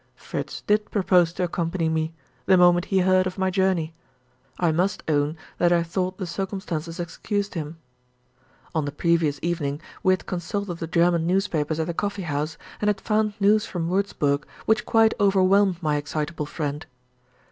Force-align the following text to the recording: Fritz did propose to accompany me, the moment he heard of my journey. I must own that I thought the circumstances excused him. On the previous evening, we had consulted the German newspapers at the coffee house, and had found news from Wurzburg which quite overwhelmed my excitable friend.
Fritz 0.15 0.61
did 0.61 0.89
propose 0.89 1.31
to 1.33 1.43
accompany 1.43 1.87
me, 1.87 2.11
the 2.47 2.57
moment 2.57 2.85
he 2.85 3.01
heard 3.01 3.27
of 3.27 3.37
my 3.37 3.51
journey. 3.51 3.93
I 4.57 4.71
must 4.71 5.03
own 5.07 5.37
that 5.59 5.71
I 5.71 5.83
thought 5.83 6.17
the 6.17 6.25
circumstances 6.25 6.99
excused 6.99 7.53
him. 7.53 7.77
On 8.73 8.85
the 8.85 8.91
previous 8.91 9.37
evening, 9.43 9.79
we 10.01 10.13
had 10.13 10.25
consulted 10.25 10.79
the 10.79 10.87
German 10.87 11.27
newspapers 11.27 11.79
at 11.79 11.85
the 11.85 11.93
coffee 11.93 12.23
house, 12.23 12.57
and 12.81 12.87
had 12.87 12.99
found 12.99 13.39
news 13.39 13.67
from 13.67 13.89
Wurzburg 13.89 14.47
which 14.65 14.87
quite 14.87 15.13
overwhelmed 15.19 15.83
my 15.83 15.97
excitable 15.97 16.47
friend. 16.47 16.87